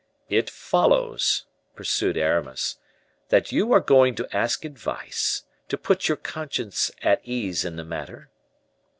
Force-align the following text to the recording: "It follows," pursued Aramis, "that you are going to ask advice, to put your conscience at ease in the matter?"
"It 0.29 0.49
follows," 0.49 1.45
pursued 1.75 2.17
Aramis, 2.17 2.79
"that 3.29 3.51
you 3.51 3.71
are 3.71 3.79
going 3.79 4.15
to 4.15 4.35
ask 4.35 4.65
advice, 4.65 5.43
to 5.69 5.77
put 5.77 6.07
your 6.07 6.17
conscience 6.17 6.89
at 7.03 7.21
ease 7.23 7.63
in 7.63 7.75
the 7.75 7.85
matter?" 7.85 8.31